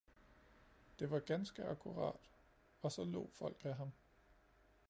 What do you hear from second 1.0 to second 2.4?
var ganske akkurat,